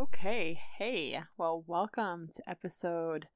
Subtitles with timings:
[0.00, 3.26] Okay, hey, well, welcome to episode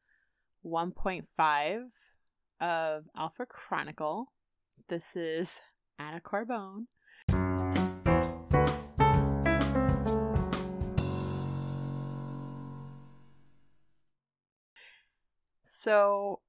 [0.65, 1.89] 1.5
[2.59, 4.33] of Alpha Chronicle.
[4.89, 5.61] This is
[5.99, 6.87] Anna Carbone.
[15.67, 16.41] So,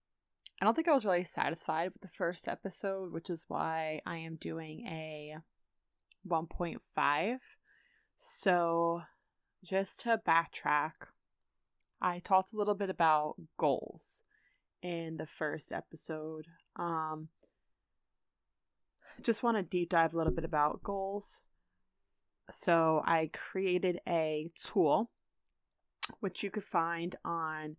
[0.62, 4.20] I don't think I was really satisfied with the first episode, which is why I
[4.20, 5.36] am doing a
[6.26, 7.38] 1.5.
[8.22, 9.02] So,
[9.66, 10.92] just to backtrack,
[12.02, 14.24] I talked a little bit about goals
[14.82, 16.46] in the first episode.
[16.76, 17.30] Um,
[19.22, 21.42] just want to deep dive a little bit about goals.
[22.52, 25.10] So, I created a tool
[26.20, 27.78] which you could find on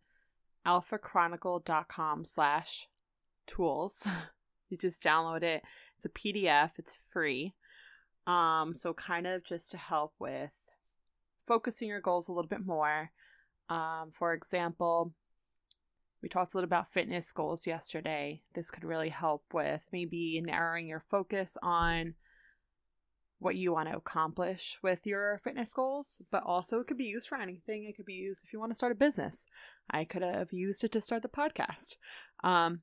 [0.66, 2.88] alphachronicle.com slash
[3.46, 4.06] tools.
[4.68, 5.62] you just download it.
[5.96, 6.72] It's a PDF.
[6.78, 7.54] It's free.
[8.26, 10.50] Um, so kind of just to help with
[11.46, 13.10] focusing your goals a little bit more.
[13.68, 15.12] Um, for example,
[16.22, 18.42] we talked a little about fitness goals yesterday.
[18.54, 22.14] This could really help with maybe narrowing your focus on
[23.38, 27.28] what you want to accomplish with your fitness goals, but also it could be used
[27.28, 27.84] for anything.
[27.84, 29.44] It could be used if you want to start a business.
[29.90, 31.96] I could have used it to start the podcast.
[32.42, 32.80] Um,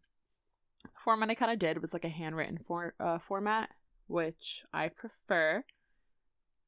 [0.84, 3.70] the format I kind of did was like a handwritten for, uh, format,
[4.08, 5.64] which I prefer.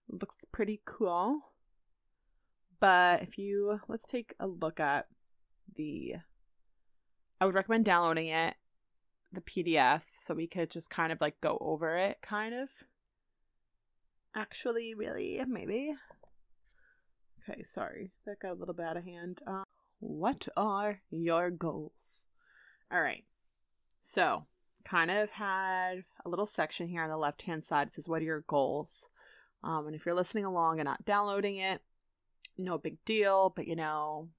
[0.10, 1.42] Looks pretty cool.
[2.80, 5.08] But if you let's take a look at
[5.76, 6.16] the
[7.40, 8.56] I would recommend downloading it,
[9.32, 12.70] the PDF, so we could just kind of like go over it kind of.
[14.36, 15.94] Actually, really, maybe.
[17.50, 18.12] Okay, sorry.
[18.26, 19.40] That got a little bit out of hand.
[19.46, 19.64] Uh,
[20.00, 22.26] what are your goals?
[22.92, 23.24] All right.
[24.04, 24.46] So,
[24.84, 27.88] kind of had a little section here on the left hand side.
[27.88, 29.08] It says, What are your goals?
[29.64, 31.82] Um, and if you're listening along and not downloading it,
[32.58, 34.30] no big deal, but you know,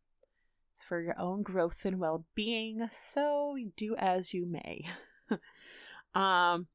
[0.72, 4.86] it's for your own growth and well being, so do as you may.
[6.14, 6.66] um,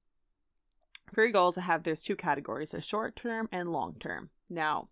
[1.13, 4.29] for your goals, I have there's two categories a short term and long term.
[4.49, 4.89] Now,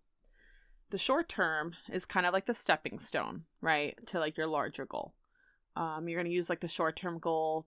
[0.90, 4.86] the short term is kind of like the stepping stone, right, to like your larger
[4.86, 5.14] goal.
[5.76, 7.66] Um, you're going to use like the short term goal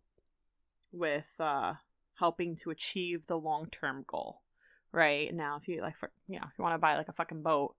[0.92, 1.74] with uh,
[2.16, 4.42] helping to achieve the long term goal,
[4.92, 5.34] right?
[5.34, 7.42] Now, if you like, for you know, if you want to buy like a fucking
[7.42, 7.76] boat,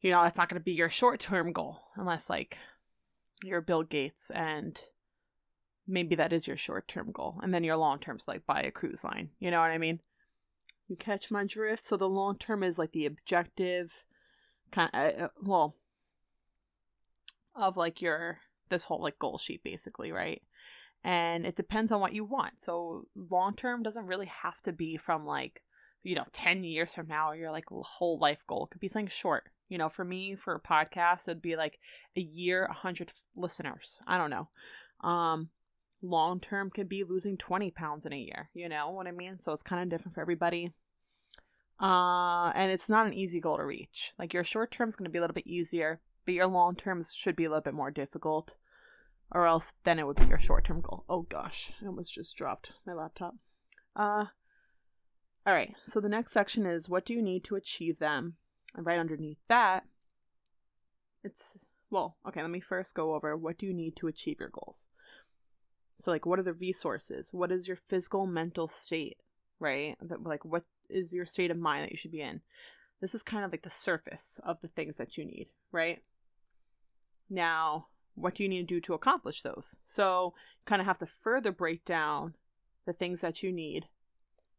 [0.00, 2.58] you know, that's not going to be your short term goal unless like
[3.42, 4.80] you're Bill Gates and
[5.86, 7.40] maybe that is your short term goal.
[7.42, 9.30] And then your long term is like buy a cruise line.
[9.38, 10.00] You know what I mean?
[10.88, 11.84] You catch my drift.
[11.84, 14.04] So the long term is like the objective
[14.70, 15.76] kind of, uh, well,
[17.54, 20.42] of like your, this whole like goal sheet basically, right?
[21.04, 22.60] And it depends on what you want.
[22.60, 25.62] So long term doesn't really have to be from like,
[26.02, 28.64] you know, 10 years from now or your like whole life goal.
[28.66, 31.78] It could be something short you know, for me, for a podcast, it'd be like
[32.16, 34.00] a year, a hundred listeners.
[34.06, 34.48] I don't know.
[35.00, 35.50] Um,
[36.02, 38.50] long term could be losing 20 pounds in a year.
[38.54, 39.38] You know what I mean?
[39.40, 40.72] So it's kind of different for everybody.
[41.80, 44.12] Uh, and it's not an easy goal to reach.
[44.18, 46.74] Like your short term is going to be a little bit easier, but your long
[46.74, 48.54] terms should be a little bit more difficult,
[49.30, 51.04] or else then it would be your short term goal.
[51.08, 53.34] Oh gosh, I almost just dropped my laptop.
[53.94, 54.26] Uh,
[55.46, 55.74] all right.
[55.84, 58.36] So the next section is what do you need to achieve them
[58.76, 59.84] and right underneath that,
[61.24, 64.50] it's, well, okay, let me first go over what do you need to achieve your
[64.50, 64.86] goals.
[65.98, 67.30] So, like, what are the resources?
[67.32, 69.16] What is your physical, mental state,
[69.58, 69.96] right?
[70.00, 72.42] That Like, what is your state of mind that you should be in?
[73.00, 76.02] This is kind of like the surface of the things that you need, right?
[77.30, 79.76] Now, what do you need to do to accomplish those?
[79.86, 82.34] So, you kind of have to further break down
[82.84, 83.86] the things that you need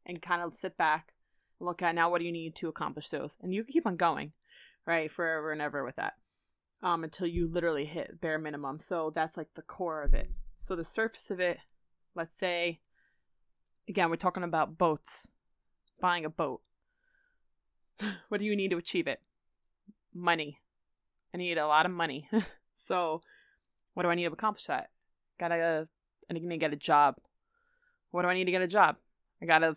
[0.06, 1.14] and kind of sit back
[1.60, 3.38] look at now what do you need to accomplish those?
[3.42, 4.34] And you keep on going
[4.86, 6.14] right forever and ever with that
[6.82, 8.80] um until you literally hit bare minimum.
[8.80, 10.32] So that's like the core of it.
[10.60, 11.60] So the surface of it
[12.16, 12.80] let's say
[13.88, 15.28] again we're talking about boats
[16.00, 16.62] buying a boat.
[18.30, 19.22] What do you need to achieve it?
[20.14, 20.60] Money.
[21.34, 22.30] I need a lot of money.
[22.78, 23.22] So
[23.96, 24.92] what do i need to accomplish that?
[25.40, 25.88] Gotta
[26.30, 27.16] i need to get a job.
[28.12, 28.98] What do i need to get a job?
[29.42, 29.74] I gotta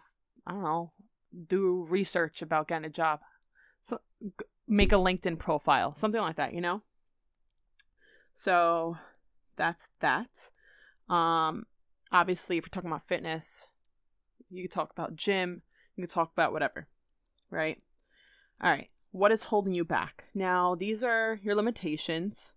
[0.46, 0.92] i don't know
[1.46, 3.20] do research about getting a job.
[3.82, 4.00] So
[4.66, 6.82] make a LinkedIn profile, something like that, you know?
[8.34, 8.96] So
[9.56, 10.30] that's that.
[11.12, 11.66] Um
[12.12, 13.68] obviously if you're talking about fitness,
[14.48, 15.62] you can talk about gym,
[15.96, 16.88] you can talk about whatever.
[17.50, 17.82] Right?
[18.62, 18.90] All right.
[19.12, 20.24] What is holding you back?
[20.34, 22.52] Now, these are your limitations.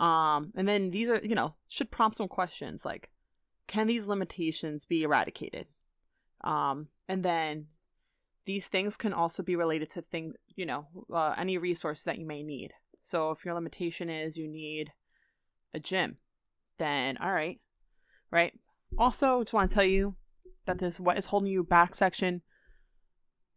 [0.00, 3.10] Um and then these are, you know, should prompt some questions like
[3.66, 5.66] can these limitations be eradicated?
[6.42, 7.66] Um and then
[8.46, 12.26] these things can also be related to things, you know, uh, any resources that you
[12.26, 12.72] may need.
[13.02, 14.92] So if your limitation is you need
[15.72, 16.18] a gym,
[16.78, 17.60] then all right,
[18.30, 18.52] right?
[18.98, 20.16] Also, just want to tell you
[20.66, 22.42] that this what is holding you back section.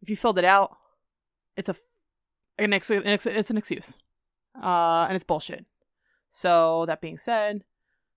[0.02, 0.78] If you filled it out,
[1.56, 1.76] it's a
[2.60, 3.98] an ex- it's an excuse,
[4.62, 5.66] uh, and it's bullshit.
[6.30, 7.64] So that being said,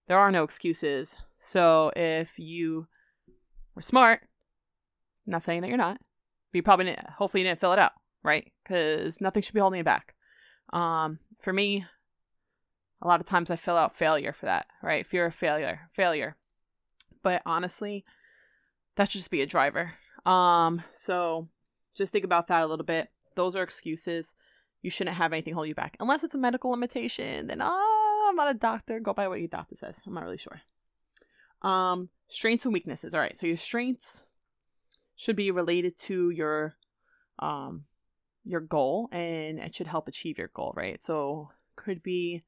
[0.08, 1.16] there are no excuses.
[1.40, 2.86] So if you
[3.74, 4.22] were smart,
[5.26, 5.98] I'm not saying that you're not,
[6.50, 7.92] but you probably didn't, hopefully you didn't fill it out,
[8.22, 8.52] right?
[8.62, 10.14] Because nothing should be holding you back.
[10.72, 11.84] Um, for me,
[13.02, 15.06] a lot of times I fill out failure for that, right?
[15.06, 16.36] Fear of failure, failure.
[17.22, 18.04] But honestly,
[18.96, 19.94] that should just be a driver.
[20.26, 21.48] Um, so
[21.94, 23.08] just think about that a little bit.
[23.36, 24.34] Those are excuses.
[24.82, 25.96] You shouldn't have anything hold you back.
[26.00, 29.00] Unless it's a medical limitation, then oh, I'm not a doctor.
[29.00, 30.00] Go by what your doctor says.
[30.06, 30.60] I'm not really sure.
[31.62, 33.14] Um, strengths and weaknesses.
[33.14, 33.36] All right.
[33.36, 34.24] So your strengths
[35.20, 36.76] should be related to your
[37.40, 37.84] um
[38.42, 41.02] your goal and it should help achieve your goal, right?
[41.04, 42.42] So could be,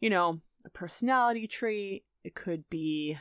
[0.00, 2.06] you know, a personality trait.
[2.24, 3.18] It could be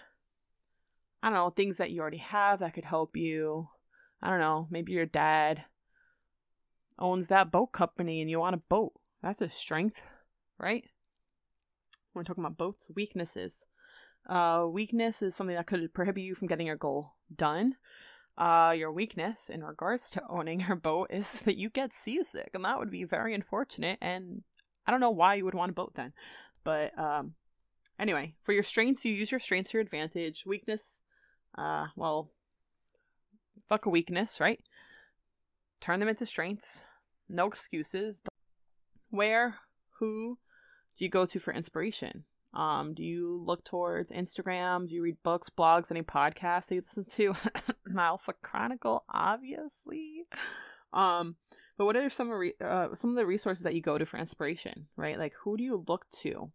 [1.21, 3.67] I don't know, things that you already have that could help you.
[4.21, 5.65] I don't know, maybe your dad
[6.97, 8.93] owns that boat company and you want a boat.
[9.21, 10.01] That's a strength,
[10.57, 10.85] right?
[12.13, 12.89] We're talking about boats.
[12.95, 13.65] Weaknesses.
[14.29, 17.75] Uh, weakness is something that could prohibit you from getting your goal done.
[18.37, 22.63] Uh, your weakness in regards to owning your boat is that you get seasick, and
[22.63, 23.97] that would be very unfortunate.
[24.01, 24.43] And
[24.85, 26.13] I don't know why you would want a boat then,
[26.63, 27.33] but um,
[27.99, 30.43] anyway, for your strengths, you use your strengths to your advantage.
[30.45, 30.99] Weakness,
[31.57, 32.29] uh, well,
[33.67, 34.59] fuck a weakness, right?
[35.79, 36.83] Turn them into strengths.
[37.29, 38.21] No excuses.
[39.09, 39.55] Where,
[39.99, 40.37] who
[40.97, 42.23] do you go to for inspiration?
[42.53, 44.87] Um, do you look towards Instagram?
[44.87, 47.35] Do you read books, blogs, any podcasts that you listen to?
[47.97, 50.25] Alpha Chronicle, obviously.
[50.93, 51.35] Um,
[51.77, 54.17] but what are some re- uh, some of the resources that you go to for
[54.17, 54.87] inspiration?
[54.95, 56.51] Right, like who do you look to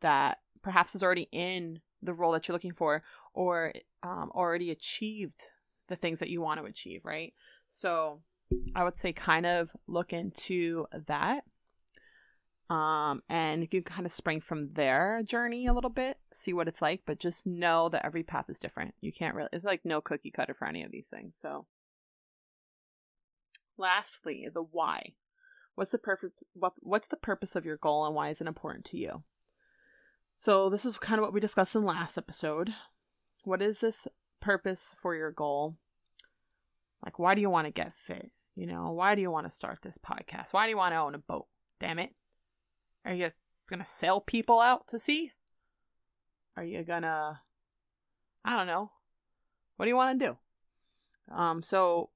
[0.00, 3.02] that perhaps is already in the role that you're looking for,
[3.34, 3.72] or
[4.02, 5.42] um, already achieved
[5.88, 7.04] the things that you want to achieve?
[7.04, 7.34] Right.
[7.70, 8.20] So
[8.74, 11.44] I would say kind of look into that
[12.70, 16.68] um, and you can kind of spring from their journey a little bit, see what
[16.68, 18.94] it's like, but just know that every path is different.
[19.00, 21.36] You can't really, it's like no cookie cutter for any of these things.
[21.40, 21.66] So,
[23.76, 25.12] lastly, the why.
[25.74, 28.84] What's the perfect, what, what's the purpose of your goal and why is it important
[28.86, 29.22] to you?
[30.36, 32.70] So, this is kind of what we discussed in last episode.
[33.44, 34.06] What is this
[34.40, 35.76] purpose for your goal?
[37.04, 38.30] Like, why do you want to get fit?
[38.54, 40.52] You know, why do you want to start this podcast?
[40.52, 41.46] Why do you want to own a boat?
[41.80, 42.14] Damn it.
[43.04, 43.30] Are you
[43.68, 45.32] gonna sell people out to sea?
[46.56, 47.40] Are you gonna
[48.44, 48.90] I don't know.
[49.76, 51.34] What do you want to do?
[51.34, 52.10] Um so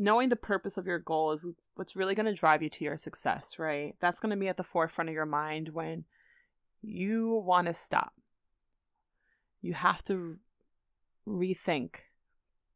[0.00, 2.96] knowing the purpose of your goal is what's really going to drive you to your
[2.96, 3.94] success, right?
[4.00, 6.04] That's going to be at the forefront of your mind when
[6.80, 8.14] you want to stop.
[9.60, 10.38] You have to
[11.28, 11.96] rethink.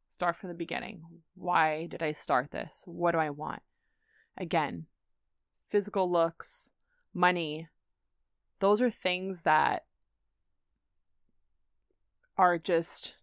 [0.07, 1.01] Start from the beginning.
[1.33, 2.83] Why did I start this?
[2.85, 3.63] What do I want?
[4.37, 4.85] Again,
[5.67, 6.69] physical looks,
[7.15, 7.67] money,
[8.59, 9.85] those are things that
[12.37, 13.15] are just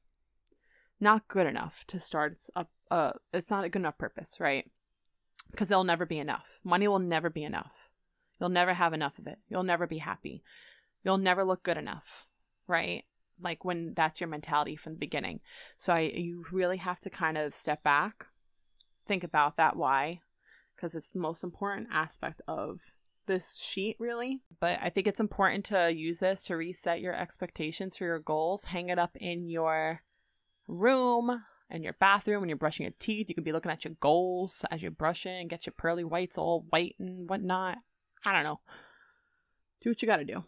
[0.98, 4.70] not good enough to start a, uh, it's not a good enough purpose, right?
[5.50, 6.58] Because they'll never be enough.
[6.64, 7.88] Money will never be enough.
[8.40, 9.38] You'll never have enough of it.
[9.48, 10.42] You'll never be happy.
[11.04, 12.26] You'll never look good enough,
[12.66, 13.04] right?
[13.40, 15.40] Like when that's your mentality from the beginning.
[15.76, 18.26] So I, you really have to kind of step back,
[19.06, 20.20] think about that why,
[20.74, 22.80] because it's the most important aspect of
[23.26, 27.96] this sheet really, but I think it's important to use this to reset your expectations
[27.96, 28.64] for your goals.
[28.64, 30.02] Hang it up in your
[30.68, 33.28] room and your bathroom when you're brushing your teeth.
[33.28, 36.36] You could be looking at your goals as you're brushing and get your pearly whites
[36.36, 37.78] all white and whatnot.
[38.24, 38.60] I don't know.
[39.82, 40.44] Do what you gotta do.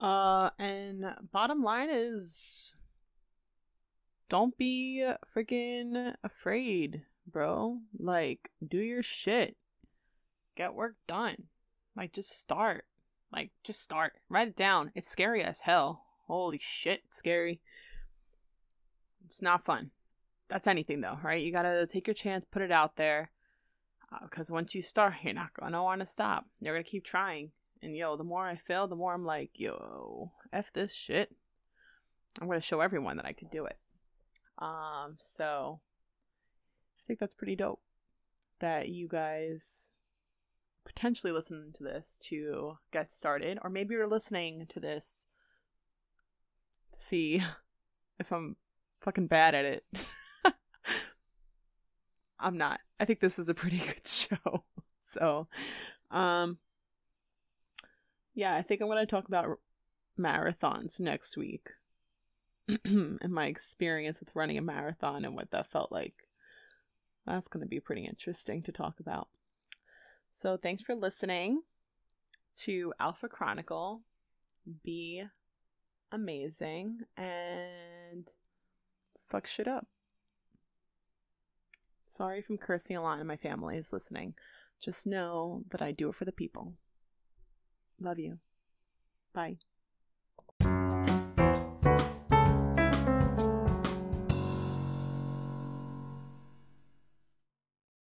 [0.00, 2.74] Uh, and bottom line is
[4.28, 7.78] don't be freaking afraid bro.
[7.98, 9.56] Like, do your shit.
[10.56, 11.44] Get work done.
[11.96, 12.84] Like, just start.
[13.32, 14.14] Like, just start.
[14.28, 14.92] Write it down.
[14.94, 16.04] It's scary as hell.
[16.26, 17.60] Holy shit, scary.
[19.24, 19.90] It's not fun.
[20.48, 21.42] That's anything, though, right?
[21.42, 23.30] You gotta take your chance, put it out there.
[24.22, 26.46] Because uh, once you start, you're not gonna wanna stop.
[26.60, 27.52] You're gonna keep trying.
[27.82, 31.34] And yo, the more I fail, the more I'm like, yo, F this shit.
[32.40, 33.78] I'm gonna show everyone that I could do it.
[34.58, 35.80] Um, so
[37.12, 37.82] think that's pretty dope
[38.60, 39.90] that you guys
[40.82, 45.26] potentially listen to this to get started, or maybe you're listening to this
[46.92, 47.44] to see
[48.18, 48.56] if I'm
[49.00, 49.84] fucking bad at it.
[52.40, 52.80] I'm not.
[52.98, 54.64] I think this is a pretty good show.
[55.06, 55.48] So,
[56.10, 56.56] um,
[58.34, 59.58] yeah, I think I'm going to talk about
[60.18, 61.68] marathons next week
[62.86, 66.14] and my experience with running a marathon and what that felt like.
[67.26, 69.28] That's going to be pretty interesting to talk about.
[70.30, 71.62] So, thanks for listening
[72.60, 74.02] to Alpha Chronicle.
[74.82, 75.24] Be
[76.10, 78.28] amazing and
[79.28, 79.86] fuck shit up.
[82.06, 84.34] Sorry if I'm cursing a lot and my family is listening.
[84.80, 86.74] Just know that I do it for the people.
[88.00, 88.38] Love you.
[89.32, 89.58] Bye.